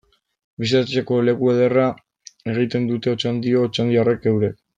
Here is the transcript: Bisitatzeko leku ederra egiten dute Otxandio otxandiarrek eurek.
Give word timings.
Bisitatzeko 0.61 1.19
leku 1.27 1.51
ederra 1.51 1.83
egiten 2.55 2.89
dute 2.93 3.15
Otxandio 3.15 3.63
otxandiarrek 3.69 4.29
eurek. 4.35 4.59